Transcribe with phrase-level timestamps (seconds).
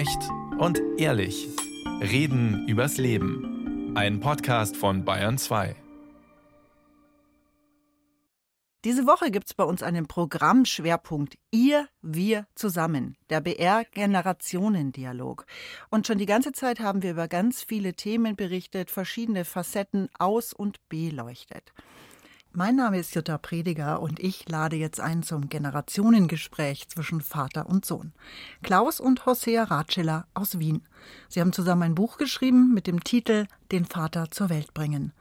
[0.00, 1.46] Echt und ehrlich.
[2.00, 3.92] Reden übers Leben.
[3.94, 5.76] Ein Podcast von Bayern 2.
[8.86, 15.44] Diese Woche gibt es bei uns einen Programmschwerpunkt Ihr, wir zusammen, der BR-Generationendialog.
[15.90, 20.54] Und schon die ganze Zeit haben wir über ganz viele Themen berichtet, verschiedene Facetten aus-
[20.54, 21.74] und beleuchtet.
[22.52, 27.86] Mein Name ist Jutta Prediger und ich lade jetzt ein zum Generationengespräch zwischen Vater und
[27.86, 28.12] Sohn.
[28.64, 30.82] Klaus und Hosea Ratschiller aus Wien.
[31.28, 35.12] Sie haben zusammen ein Buch geschrieben mit dem Titel Den Vater zur Welt bringen.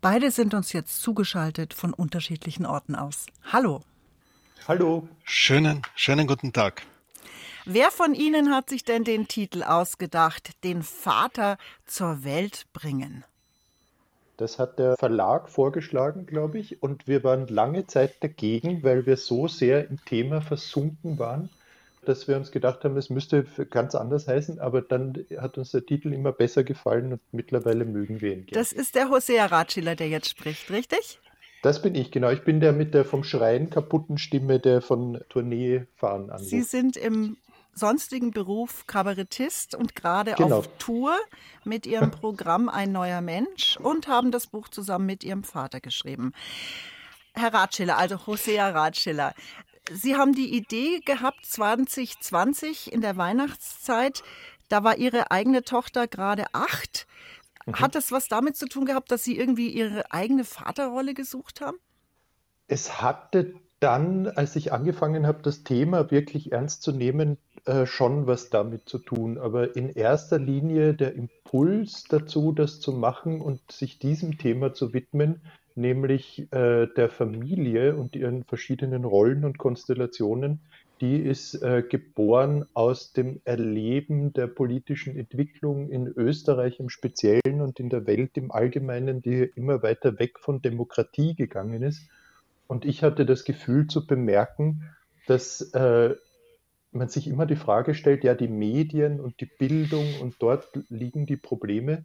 [0.00, 3.26] Beide sind uns jetzt zugeschaltet von unterschiedlichen Orten aus.
[3.50, 3.82] Hallo.
[4.68, 5.08] Hallo.
[5.24, 6.82] Schönen, schönen guten Tag.
[7.64, 13.24] Wer von Ihnen hat sich denn den Titel ausgedacht, den Vater zur Welt bringen?
[14.36, 19.16] Das hat der Verlag vorgeschlagen, glaube ich, und wir waren lange Zeit dagegen, weil wir
[19.16, 21.48] so sehr im Thema versunken waren,
[22.04, 25.84] dass wir uns gedacht haben, es müsste ganz anders heißen, aber dann hat uns der
[25.84, 28.62] Titel immer besser gefallen und mittlerweile mögen wir ihn gerne.
[28.62, 31.18] Das ist der Hosea Ratschiller, der jetzt spricht, richtig?
[31.62, 32.30] Das bin ich, genau.
[32.30, 36.50] Ich bin der mit der vom Schreien kaputten Stimme, der von Tourneefahren anruft.
[36.50, 37.38] Sie sind im
[37.76, 40.58] sonstigen Beruf Kabarettist und gerade genau.
[40.58, 41.16] auf Tour
[41.64, 46.32] mit ihrem Programm Ein neuer Mensch und haben das Buch zusammen mit ihrem Vater geschrieben.
[47.34, 49.34] Herr Ratschiller, also Hosea Ratschiller,
[49.92, 54.24] Sie haben die Idee gehabt 2020 in der Weihnachtszeit,
[54.68, 57.06] da war Ihre eigene Tochter gerade acht.
[57.66, 57.80] Mhm.
[57.80, 61.76] Hat das was damit zu tun gehabt, dass Sie irgendwie Ihre eigene Vaterrolle gesucht haben?
[62.66, 67.36] Es hatte dann, als ich angefangen habe, das Thema wirklich ernst zu nehmen,
[67.66, 69.38] äh, schon was damit zu tun.
[69.38, 74.94] Aber in erster Linie der Impuls dazu, das zu machen und sich diesem Thema zu
[74.94, 75.42] widmen,
[75.74, 80.60] nämlich äh, der Familie und ihren verschiedenen Rollen und Konstellationen,
[81.02, 87.78] die ist äh, geboren aus dem Erleben der politischen Entwicklung in Österreich im Speziellen und
[87.78, 92.08] in der Welt im Allgemeinen, die immer weiter weg von Demokratie gegangen ist
[92.66, 94.90] und ich hatte das Gefühl zu bemerken,
[95.26, 96.14] dass äh,
[96.92, 101.26] man sich immer die Frage stellt, ja, die Medien und die Bildung und dort liegen
[101.26, 102.04] die Probleme.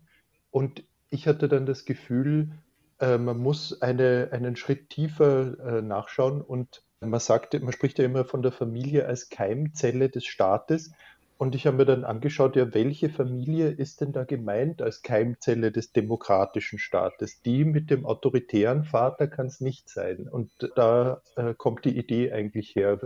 [0.50, 2.52] Und ich hatte dann das Gefühl,
[3.00, 8.06] äh, man muss eine, einen Schritt tiefer äh, nachschauen und man sagt, man spricht ja
[8.06, 10.92] immer von der Familie als Keimzelle des Staates.
[11.42, 15.72] Und ich habe mir dann angeschaut, ja, welche Familie ist denn da gemeint als Keimzelle
[15.72, 17.42] des demokratischen Staates?
[17.42, 20.28] Die mit dem autoritären Vater kann es nicht sein.
[20.30, 23.00] Und da äh, kommt die Idee eigentlich her.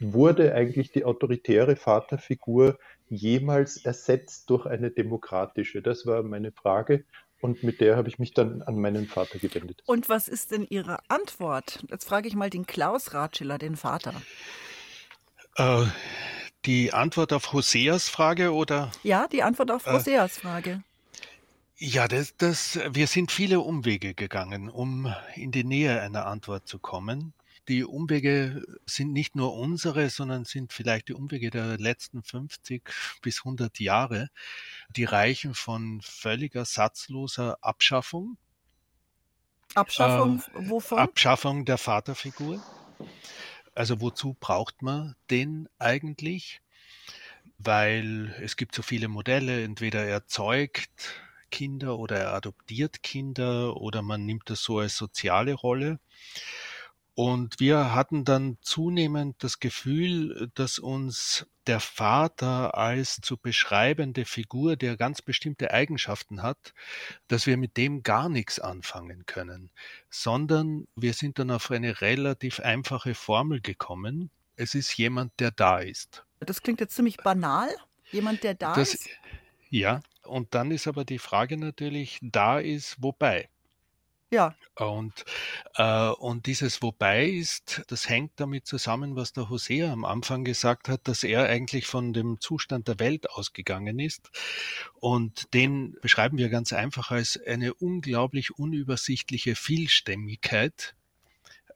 [0.00, 2.78] Wurde eigentlich die autoritäre Vaterfigur
[3.10, 5.82] jemals ersetzt durch eine demokratische?
[5.82, 7.04] Das war meine Frage.
[7.42, 9.82] Und mit der habe ich mich dann an meinen Vater gewendet.
[9.84, 11.84] Und was ist denn Ihre Antwort?
[11.90, 14.14] Jetzt frage ich mal den Klaus Ratschiller, den Vater.
[15.58, 15.84] Äh,
[16.66, 18.90] die Antwort auf Hoseas Frage oder?
[19.02, 20.82] Ja, die Antwort auf äh, Hoseas Frage.
[21.78, 26.78] Ja, das, das, wir sind viele Umwege gegangen, um in die Nähe einer Antwort zu
[26.78, 27.34] kommen.
[27.68, 32.82] Die Umwege sind nicht nur unsere, sondern sind vielleicht die Umwege der letzten 50
[33.22, 34.30] bis 100 Jahre.
[34.88, 38.38] Die reichen von völliger satzloser Abschaffung.
[39.74, 40.98] Abschaffung äh, wovon?
[40.98, 42.62] Abschaffung der Vaterfigur
[43.76, 46.60] also wozu braucht man den eigentlich?
[47.58, 51.20] Weil es gibt so viele Modelle, entweder er zeugt
[51.50, 56.00] Kinder oder er adoptiert Kinder oder man nimmt das so als soziale Rolle.
[57.16, 64.76] Und wir hatten dann zunehmend das Gefühl, dass uns der Vater als zu beschreibende Figur,
[64.76, 66.74] der ganz bestimmte Eigenschaften hat,
[67.26, 69.70] dass wir mit dem gar nichts anfangen können,
[70.10, 74.28] sondern wir sind dann auf eine relativ einfache Formel gekommen.
[74.56, 76.22] Es ist jemand, der da ist.
[76.40, 77.70] Das klingt jetzt ziemlich banal.
[78.12, 79.08] Jemand, der da das, ist.
[79.70, 83.48] Ja, und dann ist aber die Frage natürlich, da ist wobei.
[84.30, 84.56] Ja.
[84.74, 85.24] Und,
[85.76, 90.88] äh, und dieses Wobei ist, das hängt damit zusammen, was der Hosea am Anfang gesagt
[90.88, 94.30] hat, dass er eigentlich von dem Zustand der Welt ausgegangen ist.
[94.94, 100.96] Und den beschreiben wir ganz einfach als eine unglaublich unübersichtliche Vielstämmigkeit.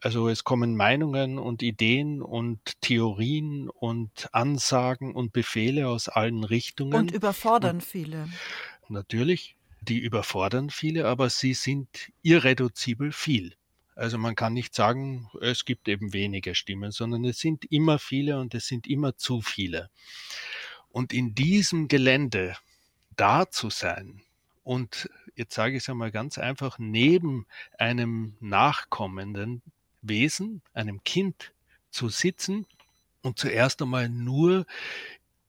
[0.02, 6.94] Also es kommen Meinungen und Ideen und Theorien und Ansagen und Befehle aus allen Richtungen.
[6.94, 8.28] Und überfordern und, viele.
[8.88, 11.88] Natürlich, die überfordern viele, aber sie sind
[12.22, 13.54] irreduzibel viel.
[13.94, 18.40] Also man kann nicht sagen, es gibt eben wenige Stimmen, sondern es sind immer viele
[18.40, 19.90] und es sind immer zu viele.
[20.90, 22.56] Und in diesem Gelände
[23.16, 24.22] da zu sein
[24.62, 27.46] und jetzt sage ich es einmal ganz einfach, neben
[27.78, 29.62] einem nachkommenden
[30.02, 31.52] Wesen, einem Kind
[31.90, 32.66] zu sitzen
[33.22, 34.66] und zuerst einmal nur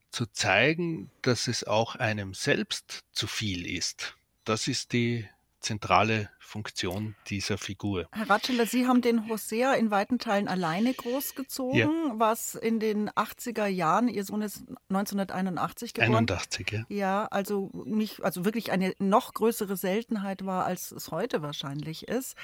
[0.10, 4.16] zu zeigen, dass es auch einem selbst zu viel ist.
[4.46, 5.28] Das ist die
[5.62, 8.08] zentrale Funktion dieser Figur.
[8.12, 11.90] Herr Ratscheler, Sie haben den Hosea in weiten Teilen alleine großgezogen, ja.
[12.16, 16.16] was in den 80er Jahren, Ihr Sohn ist 1981 geboren.
[16.16, 16.84] 81, ja.
[16.90, 22.36] Ja, also, nicht, also wirklich eine noch größere Seltenheit war, als es heute wahrscheinlich ist.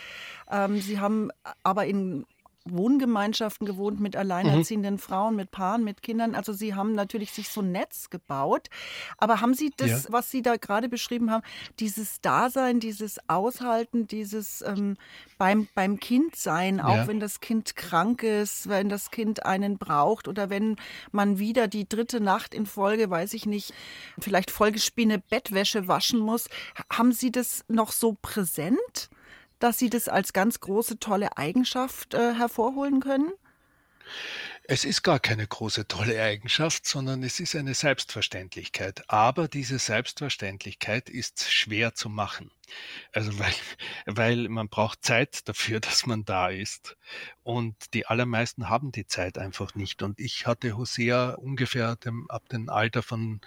[0.49, 1.29] Ähm, Sie haben
[1.63, 2.25] aber in
[2.71, 4.99] Wohngemeinschaften gewohnt mit alleinerziehenden mhm.
[4.99, 6.35] Frauen, mit Paaren, mit Kindern.
[6.35, 8.69] Also Sie haben natürlich sich so ein Netz gebaut.
[9.17, 10.11] Aber haben Sie das, ja.
[10.11, 11.43] was Sie da gerade beschrieben haben,
[11.79, 14.97] dieses Dasein, dieses Aushalten, dieses ähm,
[15.37, 17.07] beim, beim Kind sein, auch ja.
[17.07, 20.75] wenn das Kind krank ist, wenn das Kind einen braucht oder wenn
[21.11, 23.73] man wieder die dritte Nacht in Folge, weiß ich nicht,
[24.19, 26.49] vielleicht vollgespinne Bettwäsche waschen muss.
[26.91, 29.09] Haben Sie das noch so präsent?
[29.59, 33.31] Dass Sie das als ganz große, tolle Eigenschaft äh, hervorholen können?
[34.69, 39.09] Es ist gar keine große, tolle Eigenschaft, sondern es ist eine Selbstverständlichkeit.
[39.09, 42.51] Aber diese Selbstverständlichkeit ist schwer zu machen.
[43.13, 43.53] Also weil,
[44.05, 46.97] weil man braucht Zeit dafür, dass man da ist.
[47.43, 50.03] Und die allermeisten haben die Zeit einfach nicht.
[50.03, 53.39] Und ich hatte Hosea ungefähr dem, ab dem Alter von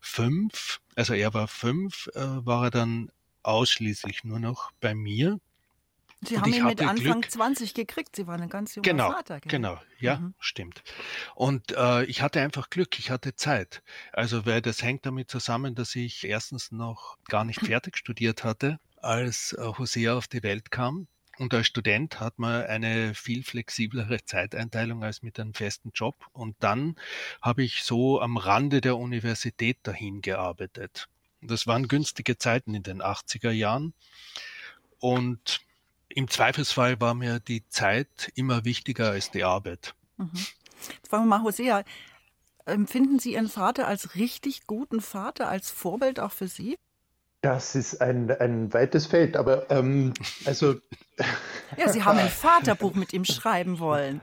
[0.00, 3.12] fünf, also er war fünf, äh, war er dann
[3.44, 5.38] ausschließlich nur noch bei mir.
[6.24, 8.16] Sie haben ihn mit Anfang Glück, 20 gekriegt.
[8.16, 9.40] Sie waren ein ganz junger genau, Vater.
[9.40, 9.50] Gell?
[9.50, 10.34] Genau, ja, mhm.
[10.38, 10.82] stimmt.
[11.34, 13.82] Und äh, ich hatte einfach Glück, ich hatte Zeit.
[14.12, 18.78] Also, weil das hängt damit zusammen, dass ich erstens noch gar nicht fertig studiert hatte,
[18.96, 21.08] als äh, Hosea auf die Welt kam.
[21.38, 26.14] Und als Student hat man eine viel flexiblere Zeiteinteilung als mit einem festen Job.
[26.32, 26.96] Und dann
[27.42, 31.08] habe ich so am Rande der Universität dahin gearbeitet.
[31.42, 33.94] Das waren günstige Zeiten in den 80er Jahren.
[34.98, 35.60] Und
[36.14, 39.94] im Zweifelsfall war mir die Zeit immer wichtiger als die Arbeit.
[40.16, 40.30] Mhm.
[40.32, 41.84] Jetzt fragen wir mal, Hosea,
[42.66, 46.78] empfinden Sie Ihren Vater als richtig guten Vater, als Vorbild auch für Sie?
[47.40, 50.14] Das ist ein, ein weites Feld, aber ähm,
[50.46, 50.76] also.
[51.76, 54.22] Ja, Sie haben ein Vaterbuch mit ihm schreiben wollen.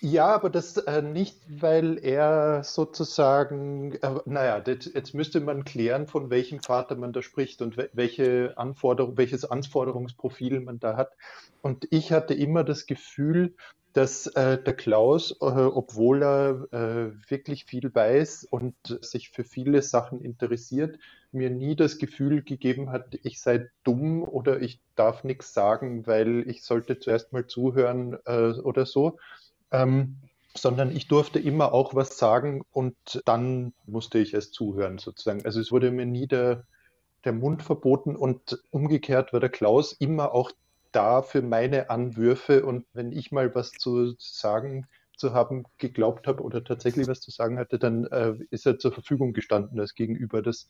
[0.00, 6.06] Ja, aber das äh, nicht, weil er sozusagen, äh, naja, das, jetzt müsste man klären,
[6.08, 11.12] von welchem Vater man da spricht und welche Anforderung, welches Anforderungsprofil man da hat.
[11.62, 13.54] Und ich hatte immer das Gefühl,
[13.94, 19.80] dass äh, der Klaus, äh, obwohl er äh, wirklich viel weiß und sich für viele
[19.80, 20.98] Sachen interessiert,
[21.30, 26.44] mir nie das Gefühl gegeben hat, ich sei dumm oder ich darf nichts sagen, weil
[26.48, 29.18] ich sollte zuerst mal zuhören äh, oder so
[29.74, 30.16] ähm,
[30.56, 35.44] sondern ich durfte immer auch was sagen und dann musste ich es zuhören sozusagen.
[35.44, 36.64] Also es wurde mir nie der,
[37.24, 40.52] der Mund verboten und umgekehrt war der Klaus immer auch
[40.92, 44.86] da für meine Anwürfe und wenn ich mal was zu sagen
[45.16, 48.92] zu haben geglaubt habe oder tatsächlich was zu sagen hatte, dann äh, ist er zur
[48.92, 50.42] Verfügung gestanden als Gegenüber.
[50.42, 50.68] Das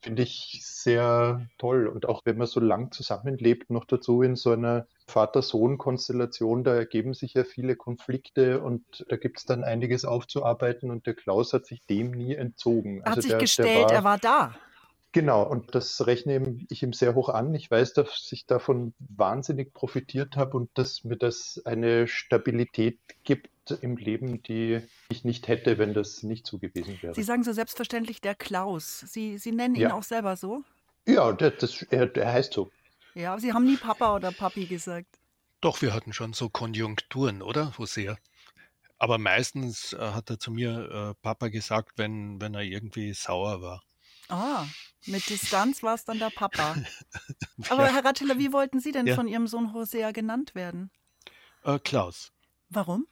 [0.00, 1.86] finde ich sehr toll.
[1.86, 7.14] Und auch wenn man so lang zusammenlebt, noch dazu in so einer Vater-Sohn-Konstellation, da ergeben
[7.14, 11.66] sich ja viele Konflikte und da gibt es dann einiges aufzuarbeiten und der Klaus hat
[11.66, 12.98] sich dem nie entzogen.
[12.98, 14.54] Er hat also sich der, gestellt, der war, er war da.
[15.12, 17.54] Genau, und das rechne ich ihm sehr hoch an.
[17.54, 23.48] Ich weiß, dass ich davon wahnsinnig profitiert habe und dass mir das eine Stabilität gibt
[23.74, 27.14] im Leben, die ich nicht hätte, wenn das nicht so gewesen wäre.
[27.14, 29.00] Sie sagen so selbstverständlich der Klaus.
[29.00, 29.94] Sie, Sie nennen ihn ja.
[29.94, 30.64] auch selber so?
[31.06, 32.70] Ja, der, das, er, der heißt so.
[33.14, 35.18] Ja, aber Sie haben nie Papa oder Papi gesagt.
[35.60, 38.16] Doch, wir hatten schon so Konjunkturen, oder, Hosea?
[38.98, 43.60] Aber meistens äh, hat er zu mir äh, Papa gesagt, wenn, wenn er irgendwie sauer
[43.62, 43.82] war.
[44.28, 44.66] Ah,
[45.06, 46.76] mit Distanz war es dann der Papa.
[47.70, 47.94] Aber ja.
[47.94, 49.14] Herr Rattler, wie wollten Sie denn ja.
[49.14, 50.90] von Ihrem Sohn Hosea genannt werden?
[51.64, 52.32] Äh, Klaus.
[52.68, 53.06] Warum?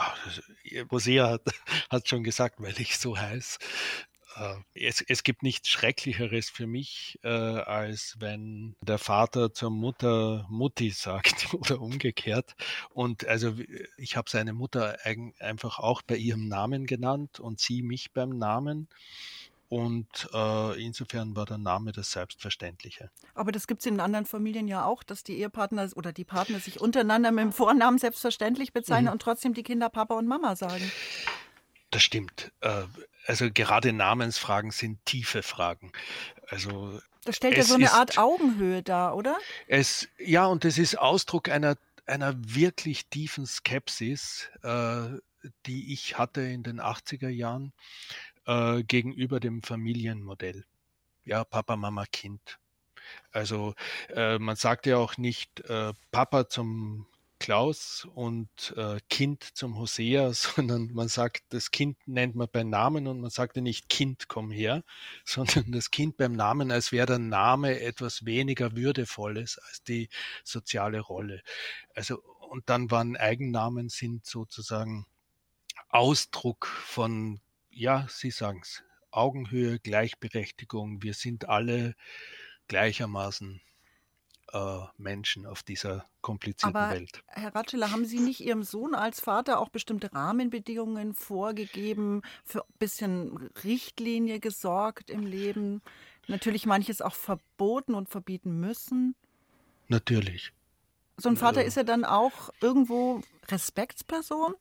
[0.00, 0.16] Ach,
[0.92, 1.42] Hosea hat,
[1.90, 3.58] hat schon gesagt, weil ich so heiß.
[4.36, 10.46] Äh, es, es, gibt nichts Schrecklicheres für mich, äh, als wenn der Vater zur Mutter
[10.48, 12.54] Mutti sagt oder umgekehrt.
[12.90, 13.56] Und also
[13.96, 14.98] ich habe seine Mutter
[15.40, 18.88] einfach auch bei ihrem Namen genannt und sie mich beim Namen.
[19.68, 23.10] Und äh, insofern war der Name das Selbstverständliche.
[23.34, 26.58] Aber das gibt es in anderen Familien ja auch, dass die Ehepartner oder die Partner
[26.58, 29.12] sich untereinander mit dem Vornamen selbstverständlich bezeichnen mhm.
[29.12, 30.90] und trotzdem die Kinder Papa und Mama sagen.
[31.90, 32.50] Das stimmt.
[32.60, 32.84] Äh,
[33.26, 35.92] also gerade Namensfragen sind tiefe Fragen.
[36.48, 39.36] Also das stellt ja so eine Art Augenhöhe dar, oder?
[39.66, 45.08] Es, ja, und es ist Ausdruck einer, einer wirklich tiefen Skepsis, äh,
[45.66, 47.74] die ich hatte in den 80er Jahren
[48.48, 50.64] äh, gegenüber dem Familienmodell.
[51.24, 52.58] Ja, Papa, Mama, Kind.
[53.30, 53.74] Also
[54.08, 57.06] äh, man sagt ja auch nicht äh, Papa zum
[57.38, 63.06] Klaus und äh, Kind zum Hosea, sondern man sagt, das Kind nennt man beim Namen
[63.06, 64.82] und man sagt ja nicht Kind, komm her,
[65.24, 70.08] sondern das Kind beim Namen, als wäre der Name etwas weniger würdevolles als die
[70.42, 71.42] soziale Rolle.
[71.94, 75.06] Also, und dann waren Eigennamen sind sozusagen
[75.90, 77.40] Ausdruck von,
[77.78, 81.02] ja, Sie sagen es, Augenhöhe, Gleichberechtigung.
[81.02, 81.94] Wir sind alle
[82.66, 83.60] gleichermaßen
[84.52, 87.22] äh, Menschen auf dieser komplizierten Aber, Welt.
[87.28, 92.74] Herr Ratscheler, haben Sie nicht Ihrem Sohn als Vater auch bestimmte Rahmenbedingungen vorgegeben, für ein
[92.78, 95.80] bisschen Richtlinie gesorgt im Leben?
[96.26, 99.14] Natürlich manches auch verboten und verbieten müssen?
[99.86, 100.52] Natürlich.
[101.16, 104.54] So ein Vater äh, ist ja dann auch irgendwo Respektsperson?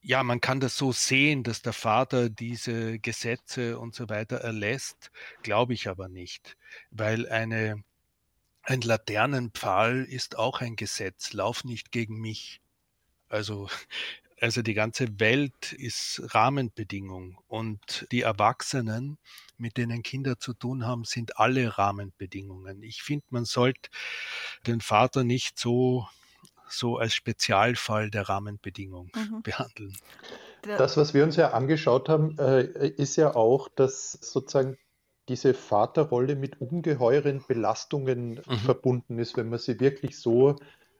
[0.00, 5.10] Ja, man kann das so sehen, dass der Vater diese Gesetze und so weiter erlässt,
[5.42, 6.56] glaube ich aber nicht,
[6.90, 7.84] weil eine
[8.64, 12.60] ein Laternenpfahl ist auch ein Gesetz, lauf nicht gegen mich.
[13.28, 13.68] Also,
[14.40, 19.18] also die ganze Welt ist Rahmenbedingung und die Erwachsenen,
[19.58, 22.82] mit denen Kinder zu tun haben, sind alle Rahmenbedingungen.
[22.82, 23.90] Ich finde, man sollte
[24.66, 26.08] den Vater nicht so
[26.68, 29.42] so als Spezialfall der Rahmenbedingung mhm.
[29.44, 29.96] behandeln.
[30.62, 34.78] Das, was wir uns ja angeschaut haben, äh, ist ja auch, dass sozusagen
[35.28, 38.56] diese Vaterrolle mit ungeheuren Belastungen mhm.
[38.58, 40.56] verbunden ist, wenn man sie wirklich so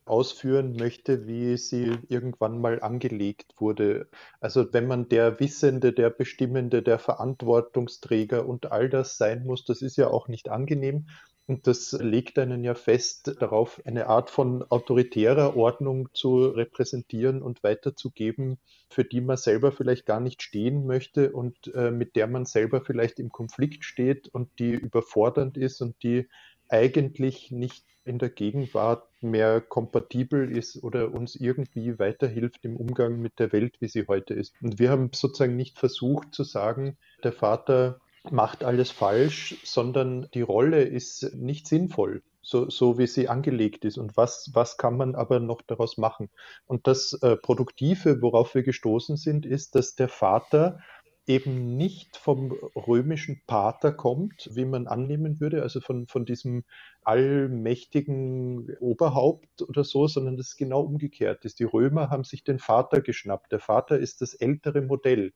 [0.06, 4.08] ausführen möchte, wie sie irgendwann mal angelegt wurde.
[4.40, 9.80] Also wenn man der Wissende, der Bestimmende, der Verantwortungsträger und all das sein muss, das
[9.80, 11.06] ist ja auch nicht angenehm.
[11.46, 17.62] Und das legt einen ja fest darauf, eine Art von autoritärer Ordnung zu repräsentieren und
[17.62, 18.58] weiterzugeben,
[18.88, 22.80] für die man selber vielleicht gar nicht stehen möchte und äh, mit der man selber
[22.80, 26.28] vielleicht im Konflikt steht und die überfordernd ist und die
[26.68, 33.38] eigentlich nicht in der Gegenwart mehr kompatibel ist oder uns irgendwie weiterhilft im Umgang mit
[33.38, 34.54] der Welt, wie sie heute ist.
[34.62, 40.42] Und wir haben sozusagen nicht versucht zu sagen, der Vater macht alles falsch, sondern die
[40.42, 43.98] Rolle ist nicht sinnvoll, so, so wie sie angelegt ist.
[43.98, 46.30] Und was, was kann man aber noch daraus machen?
[46.66, 50.78] Und das äh, Produktive, worauf wir gestoßen sind, ist, dass der Vater
[51.26, 56.64] eben nicht vom römischen Pater kommt, wie man annehmen würde, also von, von diesem
[57.02, 61.60] allmächtigen Oberhaupt oder so, sondern das ist genau umgekehrt ist.
[61.60, 63.52] Die Römer haben sich den Vater geschnappt.
[63.52, 65.32] Der Vater ist das ältere Modell.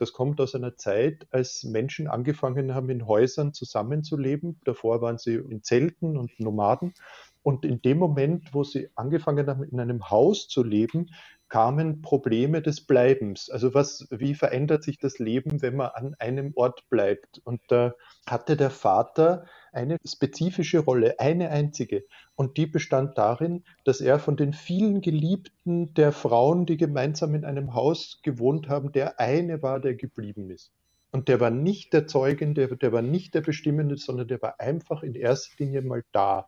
[0.00, 4.58] Das kommt aus einer Zeit, als Menschen angefangen haben, in Häusern zusammenzuleben.
[4.64, 6.94] Davor waren sie in Zelten und Nomaden.
[7.42, 11.10] Und in dem Moment, wo sie angefangen haben, in einem Haus zu leben,
[11.50, 13.50] kamen Probleme des Bleibens.
[13.50, 17.40] Also was, wie verändert sich das Leben, wenn man an einem Ort bleibt?
[17.44, 17.94] Und da
[18.26, 22.04] hatte der Vater eine spezifische Rolle, eine einzige.
[22.36, 27.44] Und die bestand darin, dass er von den vielen Geliebten der Frauen, die gemeinsam in
[27.44, 30.72] einem Haus gewohnt haben, der eine war, der geblieben ist.
[31.12, 35.02] Und der war nicht der Zeugende, der war nicht der Bestimmende, sondern der war einfach
[35.02, 36.46] in erster Linie mal da.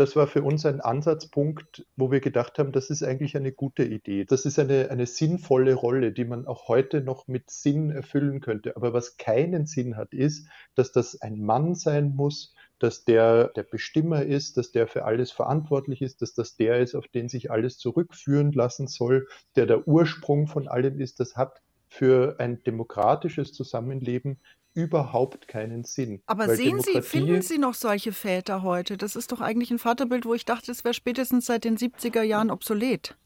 [0.00, 3.84] Das war für uns ein Ansatzpunkt, wo wir gedacht haben, das ist eigentlich eine gute
[3.84, 4.24] Idee.
[4.24, 8.76] Das ist eine, eine sinnvolle Rolle, die man auch heute noch mit Sinn erfüllen könnte.
[8.76, 13.62] Aber was keinen Sinn hat, ist, dass das ein Mann sein muss, dass der der
[13.62, 17.50] Bestimmer ist, dass der für alles verantwortlich ist, dass das der ist, auf den sich
[17.50, 21.20] alles zurückführen lassen soll, der der Ursprung von allem ist.
[21.20, 24.38] Das hat für ein demokratisches Zusammenleben
[24.74, 26.20] überhaupt keinen Sinn.
[26.26, 28.96] Aber sehen Demokratie Sie, finden Sie noch solche Väter heute?
[28.96, 32.22] Das ist doch eigentlich ein Vaterbild, wo ich dachte, es wäre spätestens seit den 70er
[32.22, 33.16] Jahren obsolet.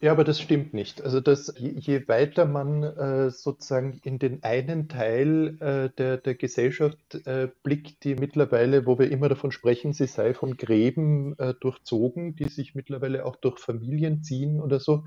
[0.00, 1.02] Ja, aber das stimmt nicht.
[1.02, 6.36] Also das, je, je weiter man äh, sozusagen in den einen Teil äh, der, der
[6.36, 11.52] Gesellschaft äh, blickt, die mittlerweile, wo wir immer davon sprechen, sie sei von Gräben äh,
[11.54, 15.04] durchzogen, die sich mittlerweile auch durch Familien ziehen oder so.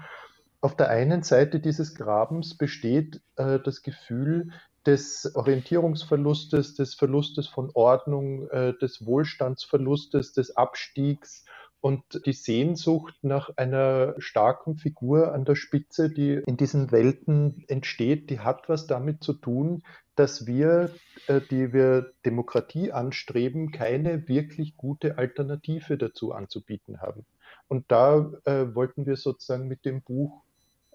[0.59, 4.51] Auf der einen Seite dieses Grabens besteht äh, das Gefühl,
[4.85, 11.45] des Orientierungsverlustes, des Verlustes von Ordnung, äh, des Wohlstandsverlustes, des Abstiegs
[11.81, 18.29] und die Sehnsucht nach einer starken Figur an der Spitze, die in diesen Welten entsteht,
[18.29, 19.83] die hat was damit zu tun,
[20.15, 20.91] dass wir,
[21.27, 27.25] äh, die wir Demokratie anstreben, keine wirklich gute Alternative dazu anzubieten haben.
[27.67, 30.43] Und da äh, wollten wir sozusagen mit dem Buch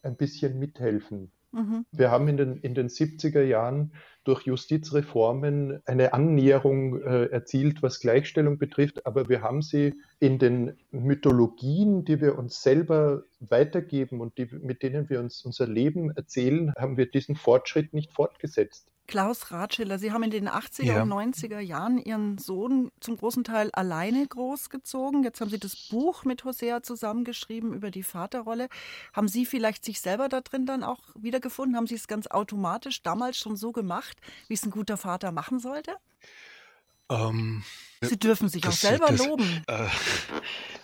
[0.03, 1.33] ein bisschen mithelfen.
[1.53, 1.87] Mhm.
[1.93, 3.93] Wir haben in den, in den 70er Jahren
[4.25, 10.77] durch Justizreformen eine Annäherung äh, erzielt, was Gleichstellung betrifft, aber wir haben sie in den
[10.91, 16.73] Mythologien, die wir uns selber weitergeben und die, mit denen wir uns unser Leben erzählen,
[16.77, 18.91] haben wir diesen Fortschritt nicht fortgesetzt.
[19.07, 21.03] Klaus Ratschiller, Sie haben in den 80er Ja.
[21.03, 25.23] und 90er Jahren Ihren Sohn zum großen Teil alleine großgezogen.
[25.23, 28.69] Jetzt haben Sie das Buch mit Hosea zusammengeschrieben über die Vaterrolle.
[29.13, 31.77] Haben Sie vielleicht sich selber da drin dann auch wiedergefunden?
[31.77, 35.59] Haben Sie es ganz automatisch damals schon so gemacht, wie es ein guter Vater machen
[35.61, 35.97] sollte?
[37.09, 37.63] Ähm,
[38.09, 39.65] Sie dürfen sich auch das- selber das- loben.
[39.67, 39.87] äh,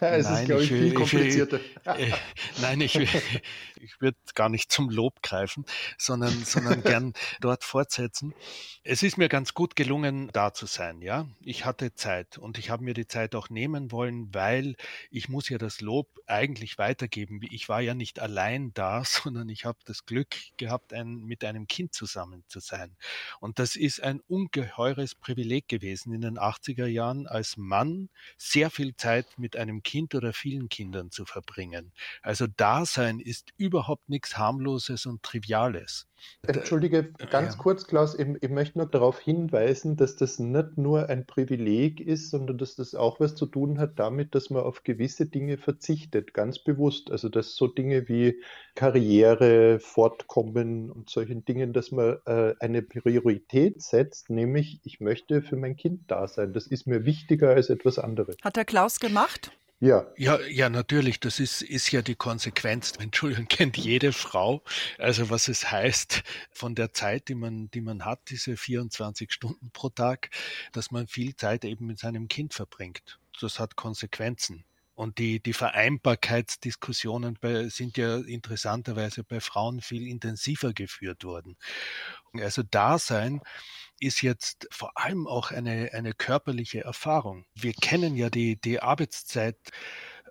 [0.00, 1.61] Ja, es Nein, ist, glaube ich, ich will- viel ich will- komplizierter.
[1.85, 2.12] Äh,
[2.61, 2.97] nein, ich,
[3.81, 5.64] ich würde gar nicht zum Lob greifen,
[5.97, 8.35] sondern, sondern gern dort fortsetzen.
[8.83, 11.29] Es ist mir ganz gut gelungen, da zu sein, ja.
[11.41, 14.75] Ich hatte Zeit und ich habe mir die Zeit auch nehmen wollen, weil
[15.12, 17.38] ich muss ja das Lob eigentlich weitergeben.
[17.52, 21.69] Ich war ja nicht allein da, sondern ich habe das Glück gehabt, ein, mit einem
[21.69, 22.97] Kind zusammen zu sein.
[23.38, 28.97] Und das ist ein ungeheures Privileg gewesen, in den 80er Jahren als Mann sehr viel
[28.97, 31.92] Zeit mit einem Kind oder vielen Kindern zu verbringen.
[32.23, 36.07] Also Dasein ist überhaupt nichts harmloses und triviales.
[36.47, 37.59] Entschuldige, ganz ja.
[37.59, 42.31] kurz, Klaus, ich, ich möchte nur darauf hinweisen, dass das nicht nur ein Privileg ist,
[42.31, 46.35] sondern dass das auch was zu tun hat damit, dass man auf gewisse Dinge verzichtet,
[46.35, 47.11] ganz bewusst.
[47.11, 48.40] Also dass so Dinge wie
[48.75, 55.57] Karriere, Fortkommen und solchen Dingen, dass man äh, eine Priorität setzt, nämlich ich möchte für
[55.57, 56.52] mein Kind da sein.
[56.52, 58.37] Das ist mir wichtiger als etwas anderes.
[58.43, 59.53] Hat der Klaus gemacht?
[59.81, 62.93] Ja, Ja, ja, natürlich, das ist, ist ja die Konsequenz.
[63.01, 64.63] Entschuldigung, kennt jede Frau.
[64.97, 66.23] Also was es heißt
[66.53, 70.31] von der Zeit, die man, die man hat, diese 24 Stunden pro Tag,
[70.73, 73.19] dass man viel Zeit eben mit seinem Kind verbringt.
[73.41, 74.65] Das hat Konsequenzen.
[74.95, 81.57] Und die, die Vereinbarkeitsdiskussionen bei, sind ja interessanterweise bei Frauen viel intensiver geführt worden.
[82.35, 83.41] Also Dasein
[84.01, 87.47] ist jetzt vor allem auch eine, eine körperliche Erfahrung.
[87.55, 89.57] Wir kennen ja die, die Arbeitszeit.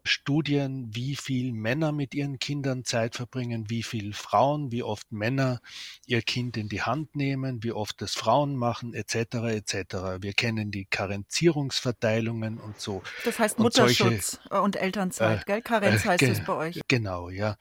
[0.03, 5.61] Studien, wie viel Männer mit ihren Kindern Zeit verbringen, wie viel Frauen, wie oft Männer
[6.07, 9.15] ihr Kind in die Hand nehmen, wie oft das Frauen machen, etc.
[9.53, 9.75] etc.
[10.21, 13.03] Wir kennen die Karenzierungsverteilungen und so.
[13.25, 15.61] Das heißt Und solche- Mutterschutz und Elternzeit, Äh, gell?
[15.61, 16.79] Karenz äh, heißt ge- es bei euch.
[16.87, 17.57] Genau, ja.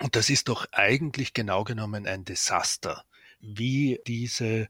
[0.00, 3.04] Und das ist doch eigentlich genau genommen ein Desaster,
[3.40, 4.68] wie diese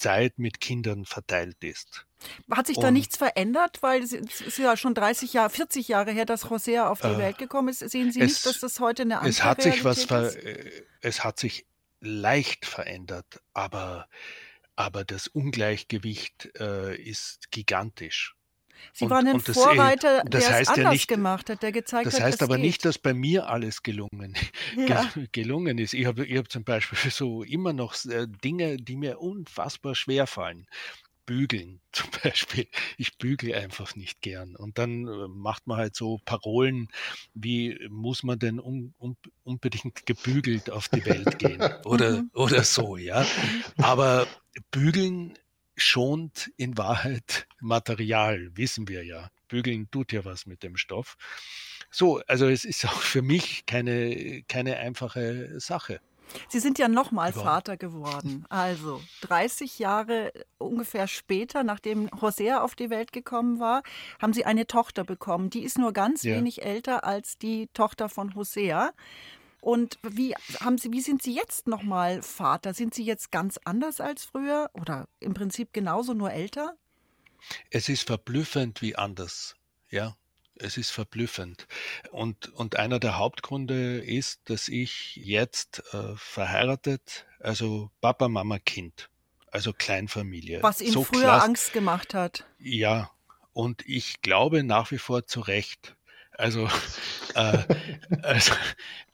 [0.00, 2.06] Zeit mit Kindern verteilt ist.
[2.50, 3.82] Hat sich da Und- nichts verändert?
[3.82, 7.18] Weil es ist ja schon 30 Jahre, 40 Jahre her, dass Hosea auf die Äh,
[7.18, 7.78] Welt gekommen ist.
[7.80, 10.52] Sehen Sie es- nicht, dass das heute eine andere Es hat sich was Realität ver
[10.52, 10.66] ist?
[10.66, 11.66] äh, es hat sich
[12.00, 14.08] leicht verändert, aber
[14.76, 18.34] aber das Ungleichgewicht äh, ist gigantisch.
[18.92, 21.62] Sie und- waren ein das, Vorreiter, das der heißt es ja anders nicht- gemacht hat,
[21.62, 22.64] der gezeigt Das hat, heißt es aber geht.
[22.66, 24.34] nicht, dass bei mir alles gelungen,
[24.76, 25.10] Ja.
[25.14, 25.94] gel- gelungen ist.
[25.94, 30.26] Ich habe ich hab zum Beispiel so immer noch äh, Dinge, die mir unfassbar schwer
[30.26, 30.66] fallen.
[31.26, 32.66] Bügeln zum Beispiel.
[32.96, 34.56] Ich bügel einfach nicht gern.
[34.56, 36.88] Und dann äh, macht man halt so Parolen
[37.34, 41.60] wie, muss man denn un, un, unbedingt gebügelt auf die Welt gehen?
[41.84, 42.30] Oder, Mhm.
[42.34, 43.24] oder so, ja.
[43.78, 44.26] Aber
[44.72, 45.38] bügeln
[45.80, 49.30] schont in Wahrheit Material, wissen wir ja.
[49.48, 51.16] Bügeln tut ja was mit dem Stoff.
[51.90, 56.00] So, also es ist auch für mich keine, keine einfache Sache.
[56.48, 57.32] Sie sind ja nochmal.
[57.32, 58.44] Vater geworden.
[58.48, 63.82] Also 30 Jahre ungefähr später, nachdem Hosea auf die Welt gekommen war,
[64.20, 65.50] haben Sie eine Tochter bekommen.
[65.50, 66.36] Die ist nur ganz Ja.
[66.36, 68.92] wenig älter als die Tochter von Hosea.
[69.60, 72.74] Und wie haben Sie, wie sind Sie jetzt nochmal Vater?
[72.74, 76.76] Sind Sie jetzt ganz anders als früher oder im Prinzip genauso nur älter?
[77.70, 79.56] Es ist verblüffend wie anders,
[79.90, 80.16] ja.
[80.62, 81.66] Es ist verblüffend.
[82.10, 89.08] Und, und einer der Hauptgründe ist, dass ich jetzt äh, verheiratet, also Papa, Mama, Kind,
[89.50, 90.62] also Kleinfamilie.
[90.62, 92.44] Was Ihnen so früher Angst gemacht hat?
[92.58, 93.10] Ja,
[93.54, 95.96] und ich glaube nach wie vor zu Recht.
[96.40, 96.68] Also,
[97.34, 97.58] äh,
[98.22, 98.52] also,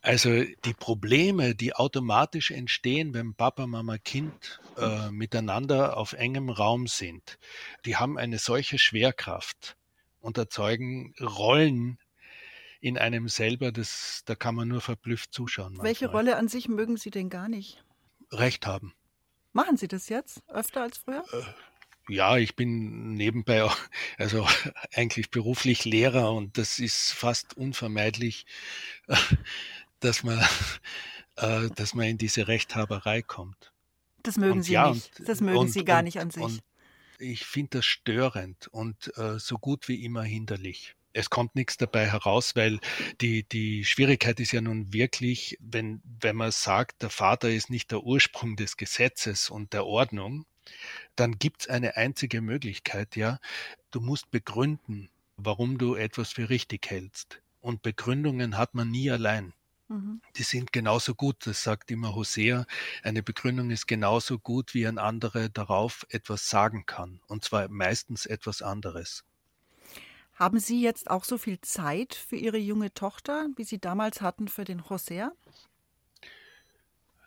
[0.00, 0.30] also
[0.64, 7.38] die Probleme, die automatisch entstehen, wenn Papa, Mama, Kind äh, miteinander auf engem Raum sind,
[7.84, 9.76] die haben eine solche Schwerkraft
[10.20, 11.98] und erzeugen Rollen
[12.80, 15.78] in einem selber, das, da kann man nur verblüfft zuschauen.
[15.82, 16.22] Welche manchmal.
[16.22, 17.82] Rolle an sich mögen Sie denn gar nicht?
[18.30, 18.94] Recht haben.
[19.52, 21.24] Machen Sie das jetzt öfter als früher?
[22.08, 23.76] Ja, ich bin nebenbei auch,
[24.18, 24.46] also
[24.94, 28.46] eigentlich beruflich Lehrer und das ist fast unvermeidlich,
[30.00, 30.38] dass man,
[31.36, 33.72] äh, dass man in diese Rechthaberei kommt.
[34.22, 35.18] Das mögen Und Sie ja, nicht.
[35.20, 36.60] und- Das mögen und- Sie gar nicht an sich.
[37.18, 40.94] Ich finde das störend und äh, so gut wie immer hinderlich.
[41.14, 42.78] Es kommt nichts dabei heraus, weil
[43.22, 47.90] die, die Schwierigkeit ist ja nun wirklich, wenn, wenn man sagt, der Vater ist nicht
[47.90, 50.44] der Ursprung des Gesetzes und der Ordnung,
[51.16, 53.38] dann gibt es eine einzige Möglichkeit, ja.
[53.90, 57.42] Du musst begründen, warum du etwas für richtig hältst.
[57.60, 59.54] Und Begründungen hat man nie allein.
[59.88, 60.20] Mhm.
[60.36, 62.66] Die sind genauso gut, das sagt immer Hosea.
[63.02, 67.20] Eine Begründung ist genauso gut, wie ein anderer darauf etwas sagen kann.
[67.26, 69.24] Und zwar meistens etwas anderes.
[70.34, 74.48] Haben Sie jetzt auch so viel Zeit für Ihre junge Tochter, wie Sie damals hatten
[74.48, 75.32] für den Hosea?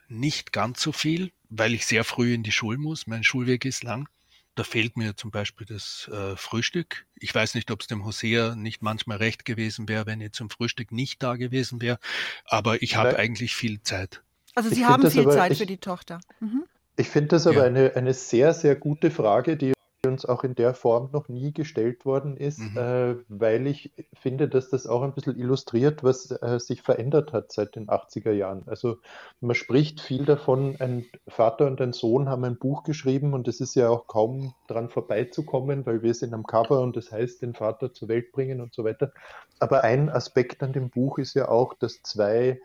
[0.09, 3.07] Nicht ganz so viel, weil ich sehr früh in die Schule muss.
[3.07, 4.09] Mein Schulweg ist lang.
[4.55, 7.05] Da fehlt mir zum Beispiel das äh, Frühstück.
[7.15, 10.49] Ich weiß nicht, ob es dem Hosea nicht manchmal recht gewesen wäre, wenn ich zum
[10.49, 11.99] Frühstück nicht da gewesen wäre.
[12.45, 14.21] Aber ich habe eigentlich viel Zeit.
[14.55, 16.19] Also Sie haben viel Zeit ich, für die Tochter.
[16.39, 16.65] Mhm.
[16.97, 17.63] Ich finde das aber ja.
[17.63, 19.73] eine, eine sehr, sehr gute Frage, die
[20.05, 22.77] uns auch in der Form noch nie gestellt worden ist, mhm.
[22.77, 27.51] äh, weil ich finde, dass das auch ein bisschen illustriert, was äh, sich verändert hat
[27.51, 28.63] seit den 80er Jahren.
[28.67, 28.97] Also
[29.41, 33.59] man spricht viel davon, ein Vater und ein Sohn haben ein Buch geschrieben und es
[33.59, 37.53] ist ja auch kaum dran vorbeizukommen, weil wir sind am Cover und das heißt, den
[37.53, 39.11] Vater zur Welt bringen und so weiter.
[39.59, 42.61] Aber ein Aspekt an dem Buch ist ja auch, dass zwei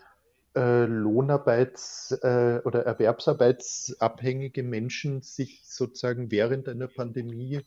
[0.54, 7.60] äh, Lohnarbeits- äh, oder erwerbsarbeitsabhängige Menschen sich sozusagen während einer Pandemie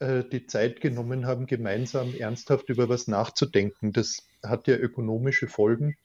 [0.00, 3.92] äh, die Zeit genommen haben, gemeinsam ernsthaft über was nachzudenken.
[3.92, 5.96] Das hat ja ökonomische Folgen.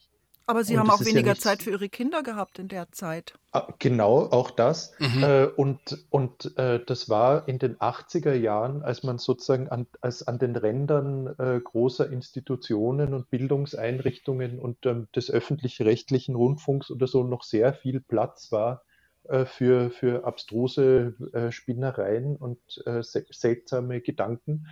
[0.47, 3.33] Aber Sie und haben auch weniger ja Zeit für Ihre Kinder gehabt in der Zeit.
[3.51, 4.93] Ah, genau, auch das.
[4.99, 5.23] Mhm.
[5.23, 10.27] Äh, und und äh, das war in den 80er Jahren, als man sozusagen an, als
[10.27, 17.23] an den Rändern äh, großer Institutionen und Bildungseinrichtungen und ähm, des öffentlich-rechtlichen Rundfunks oder so
[17.23, 18.83] noch sehr viel Platz war
[19.23, 24.67] äh, für, für abstruse äh, Spinnereien und äh, seltsame Gedanken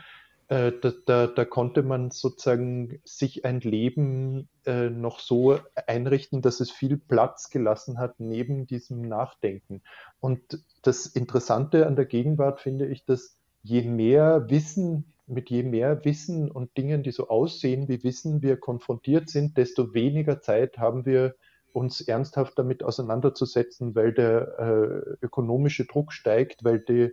[0.48, 0.72] da,
[1.06, 6.98] da, da, konnte man sozusagen sich ein Leben äh, noch so einrichten, dass es viel
[6.98, 9.82] Platz gelassen hat neben diesem Nachdenken.
[10.20, 16.04] Und das Interessante an der Gegenwart finde ich, dass je mehr Wissen, mit je mehr
[16.04, 21.06] Wissen und Dingen, die so aussehen wie Wissen, wir konfrontiert sind, desto weniger Zeit haben
[21.06, 21.36] wir
[21.72, 27.12] uns ernsthaft damit auseinanderzusetzen, weil der äh, ökonomische Druck steigt, weil die äh,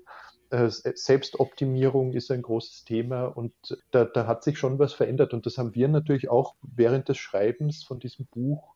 [0.50, 3.52] Selbstoptimierung ist ein großes Thema und
[3.92, 5.32] da, da hat sich schon was verändert.
[5.32, 8.74] Und das haben wir natürlich auch während des Schreibens von diesem Buch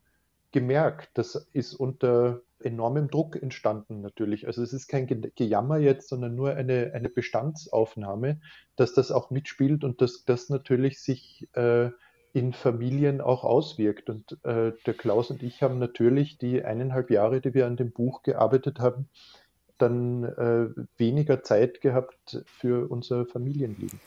[0.52, 1.10] gemerkt.
[1.14, 4.46] Das ist unter enormem Druck entstanden natürlich.
[4.46, 8.40] Also es ist kein Gejammer jetzt, sondern nur eine, eine Bestandsaufnahme,
[8.76, 11.90] dass das auch mitspielt und dass das natürlich sich äh,
[12.32, 14.10] in Familien auch auswirkt.
[14.10, 17.92] Und äh, der Klaus und ich haben natürlich die eineinhalb Jahre, die wir an dem
[17.92, 19.08] Buch gearbeitet haben,
[19.78, 24.00] dann äh, weniger Zeit gehabt für unser Familienleben.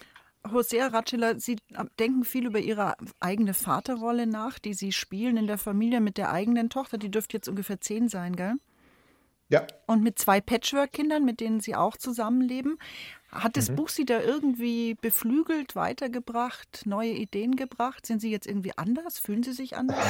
[0.51, 1.58] Hosea Ratschiller, Sie
[1.99, 6.32] denken viel über Ihre eigene Vaterrolle nach, die Sie spielen in der Familie mit der
[6.32, 6.97] eigenen Tochter.
[6.97, 8.56] Die dürfte jetzt ungefähr zehn sein, gell?
[9.49, 9.65] Ja.
[9.86, 12.77] Und mit zwei Patchwork-Kindern, mit denen Sie auch zusammenleben.
[13.32, 13.75] Hat das mhm.
[13.77, 18.06] Buch Sie da irgendwie beflügelt, weitergebracht, neue Ideen gebracht?
[18.06, 19.19] Sind Sie jetzt irgendwie anders?
[19.19, 20.03] Fühlen Sie sich anders?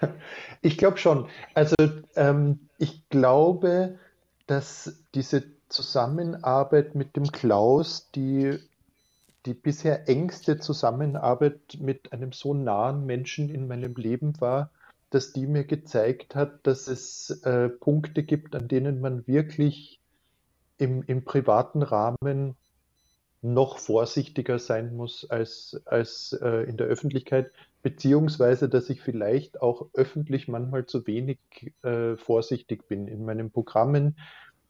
[0.60, 1.28] ich glaube schon.
[1.54, 1.76] Also
[2.16, 3.98] ähm, ich glaube,
[4.50, 8.58] dass diese Zusammenarbeit mit dem Klaus, die,
[9.46, 14.72] die bisher engste Zusammenarbeit mit einem so nahen Menschen in meinem Leben war,
[15.10, 20.00] dass die mir gezeigt hat, dass es äh, Punkte gibt, an denen man wirklich
[20.78, 22.56] im, im privaten Rahmen
[23.42, 29.88] noch vorsichtiger sein muss als, als äh, in der Öffentlichkeit, beziehungsweise dass ich vielleicht auch
[29.94, 31.38] öffentlich manchmal zu wenig
[31.82, 33.08] äh, vorsichtig bin.
[33.08, 34.16] In meinen Programmen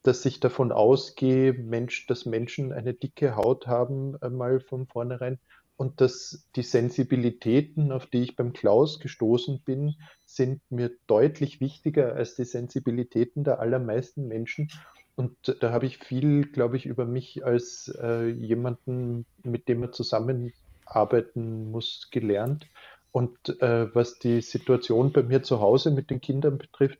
[0.03, 5.39] dass ich davon ausgehe, Mensch, dass Menschen eine dicke Haut haben, äh, mal von vornherein.
[5.77, 9.95] Und dass die Sensibilitäten, auf die ich beim Klaus gestoßen bin,
[10.25, 14.69] sind mir deutlich wichtiger als die Sensibilitäten der allermeisten Menschen.
[15.15, 19.93] Und da habe ich viel, glaube ich, über mich als äh, jemanden, mit dem man
[19.93, 22.67] zusammenarbeiten muss, gelernt.
[23.11, 26.99] Und äh, was die Situation bei mir zu Hause mit den Kindern betrifft,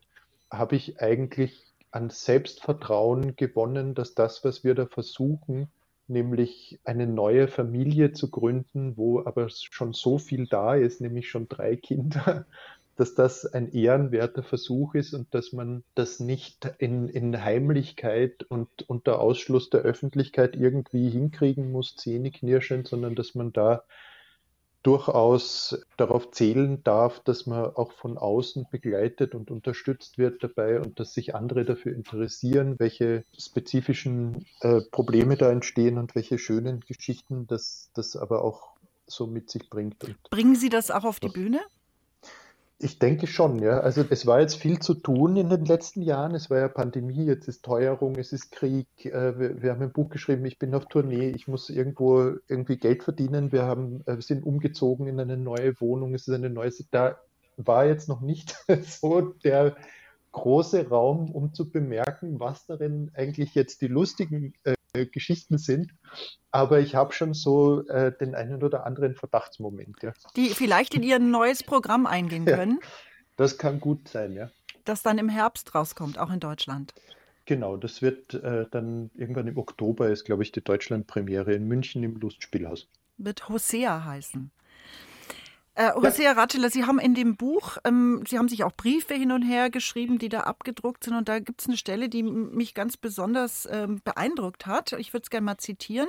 [0.50, 5.68] habe ich eigentlich an Selbstvertrauen gewonnen, dass das, was wir da versuchen,
[6.08, 11.48] nämlich eine neue Familie zu gründen, wo aber schon so viel da ist, nämlich schon
[11.48, 12.46] drei Kinder,
[12.96, 18.68] dass das ein ehrenwerter Versuch ist und dass man das nicht in, in Heimlichkeit und
[18.86, 23.82] unter Ausschluss der Öffentlichkeit irgendwie hinkriegen muss, zähneknirschend, sondern dass man da
[24.82, 30.98] durchaus darauf zählen darf, dass man auch von außen begleitet und unterstützt wird dabei und
[30.98, 37.46] dass sich andere dafür interessieren, welche spezifischen äh, Probleme da entstehen und welche schönen Geschichten
[37.46, 38.72] das, das aber auch
[39.06, 39.98] so mit sich bringt.
[40.30, 41.60] Bringen Sie das auch auf die Bühne?
[42.84, 43.78] Ich denke schon, ja.
[43.78, 46.34] Also es war jetzt viel zu tun in den letzten Jahren.
[46.34, 48.88] Es war ja Pandemie, jetzt ist Teuerung, es ist Krieg.
[49.04, 52.78] Äh, wir, wir haben ein Buch geschrieben, ich bin auf Tournee, ich muss irgendwo irgendwie
[52.78, 53.52] Geld verdienen.
[53.52, 56.72] Wir haben, äh, sind umgezogen in eine neue Wohnung, es ist eine neue.
[56.90, 57.18] Da
[57.56, 59.76] war jetzt noch nicht so der
[60.32, 65.94] große Raum, um zu bemerken, was darin eigentlich jetzt die lustigen äh, Geschichten sind.
[66.50, 70.02] Aber ich habe schon so äh, den einen oder anderen Verdachtsmoment.
[70.02, 70.12] Ja.
[70.36, 72.78] Die vielleicht in Ihr neues Programm eingehen können.
[72.82, 72.88] Ja,
[73.36, 74.50] das kann gut sein, ja.
[74.84, 76.92] Das dann im Herbst rauskommt, auch in Deutschland.
[77.46, 82.02] Genau, das wird äh, dann irgendwann im Oktober ist, glaube ich, die Deutschlandpremiere in München
[82.02, 82.88] im Lustspielhaus.
[83.16, 84.50] Wird Hosea heißen.
[85.74, 86.32] Äh, Hosea.
[86.32, 89.70] Ratschler, Sie haben in dem Buch, ähm, Sie haben sich auch Briefe hin und her
[89.70, 91.14] geschrieben, die da abgedruckt sind.
[91.14, 94.92] Und da gibt es eine Stelle, die mich ganz besonders ähm, beeindruckt hat.
[94.92, 96.08] Ich würde es gerne mal zitieren.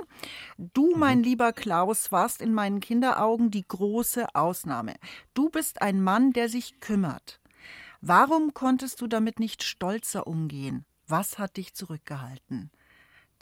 [0.57, 0.99] Du, mhm.
[0.99, 4.95] mein lieber Klaus, warst in meinen Kinderaugen die große Ausnahme.
[5.33, 7.39] Du bist ein Mann, der sich kümmert.
[8.01, 10.83] Warum konntest du damit nicht stolzer umgehen?
[11.07, 12.69] Was hat dich zurückgehalten?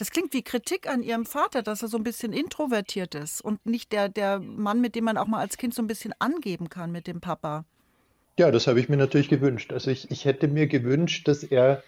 [0.01, 3.63] Das klingt wie Kritik an ihrem Vater, dass er so ein bisschen introvertiert ist und
[3.67, 6.69] nicht der, der Mann, mit dem man auch mal als Kind so ein bisschen angeben
[6.69, 7.65] kann mit dem Papa.
[8.39, 9.71] Ja, das habe ich mir natürlich gewünscht.
[9.71, 11.83] Also ich, ich hätte mir gewünscht, dass er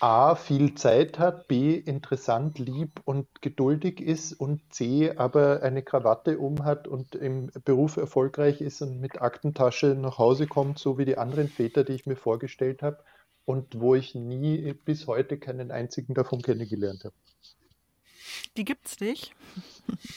[0.00, 6.38] A, viel Zeit hat, B, interessant, lieb und geduldig ist und C, aber eine Krawatte
[6.38, 11.04] um hat und im Beruf erfolgreich ist und mit Aktentasche nach Hause kommt, so wie
[11.04, 12.98] die anderen Väter, die ich mir vorgestellt habe
[13.44, 17.14] und wo ich nie bis heute keinen einzigen davon kennengelernt habe.
[18.56, 19.32] Die gibt's nicht?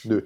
[0.03, 0.21] Nö.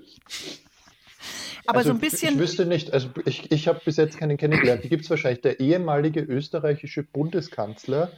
[1.65, 2.33] Aber also, so ein bisschen.
[2.33, 4.83] Ich wüsste nicht, also ich, ich habe bis jetzt keinen kennengelernt.
[4.83, 5.41] Die gibt es wahrscheinlich.
[5.41, 8.11] Der ehemalige österreichische Bundeskanzler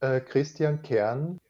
[0.00, 1.40] äh, Christian Kern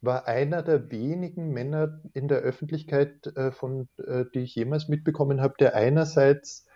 [0.00, 5.40] war einer der wenigen Männer in der Öffentlichkeit, äh, von, äh, die ich jemals mitbekommen
[5.42, 6.66] habe, der einerseits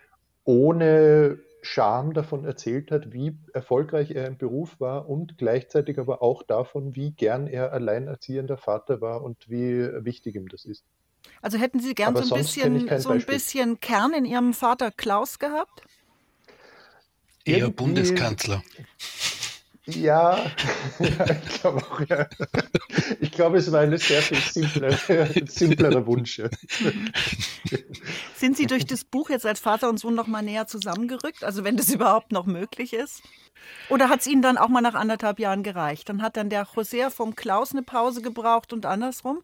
[0.43, 6.43] ohne Scham davon erzählt hat, wie erfolgreich er im Beruf war und gleichzeitig aber auch
[6.43, 10.83] davon, wie gern er alleinerziehender Vater war und wie wichtig ihm das ist.
[11.41, 15.39] Also hätten Sie gern so ein, bisschen, so ein bisschen Kern in Ihrem Vater Klaus
[15.39, 15.81] gehabt?
[17.45, 18.63] Eher Bundeskanzler.
[19.87, 20.51] Ja,
[20.99, 22.27] ich glaube auch, ja.
[23.19, 26.41] Ich glaube, es war ein sehr viel simplerer, simplerer Wunsch.
[28.35, 31.43] Sind Sie durch das Buch jetzt als Vater und Sohn noch mal näher zusammengerückt?
[31.43, 33.21] Also wenn das überhaupt noch möglich ist?
[33.89, 36.09] Oder hat es Ihnen dann auch mal nach anderthalb Jahren gereicht?
[36.09, 39.43] Dann hat dann der José vom Klaus eine Pause gebraucht und andersrum?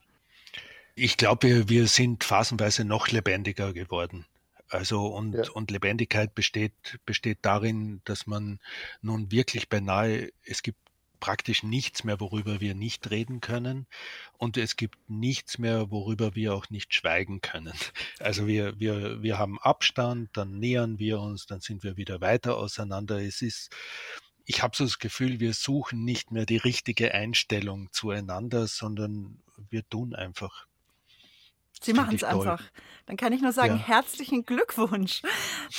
[0.95, 4.25] Ich glaube, wir sind phasenweise noch lebendiger geworden.
[4.71, 5.51] Also und, ja.
[5.51, 8.59] und Lebendigkeit besteht, besteht darin, dass man
[9.01, 10.79] nun wirklich beinahe, es gibt
[11.19, 13.85] praktisch nichts mehr, worüber wir nicht reden können.
[14.37, 17.73] Und es gibt nichts mehr, worüber wir auch nicht schweigen können.
[18.19, 22.57] Also wir, wir, wir haben Abstand, dann nähern wir uns, dann sind wir wieder weiter
[22.57, 23.19] auseinander.
[23.19, 23.75] Es ist,
[24.45, 29.87] ich habe so das Gefühl, wir suchen nicht mehr die richtige Einstellung zueinander, sondern wir
[29.89, 30.67] tun einfach.
[31.79, 32.61] Sie machen es einfach.
[33.07, 33.87] Dann kann ich nur sagen, ja.
[33.87, 35.21] herzlichen Glückwunsch.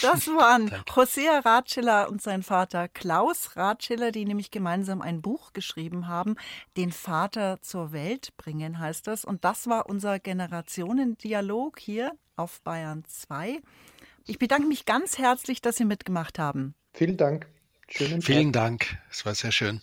[0.02, 6.08] Das waren Josea Ratschiller und sein Vater Klaus Ratschiller, die nämlich gemeinsam ein Buch geschrieben
[6.08, 6.36] haben.
[6.76, 9.24] Den Vater zur Welt bringen heißt das.
[9.24, 13.60] Und das war unser Generationendialog hier auf Bayern 2.
[14.26, 16.74] Ich bedanke mich ganz herzlich, dass Sie mitgemacht haben.
[16.92, 17.46] Vielen Dank.
[17.88, 18.98] Schönen Vielen Dank.
[19.10, 19.80] Es war sehr schön.